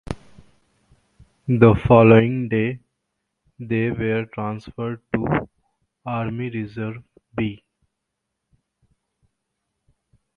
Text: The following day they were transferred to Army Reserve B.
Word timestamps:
The 1.47 1.79
following 1.87 2.49
day 2.49 2.79
they 3.59 3.91
were 3.91 4.25
transferred 4.33 4.99
to 5.13 5.47
Army 6.03 6.49
Reserve 6.49 7.03
B. 7.37 7.63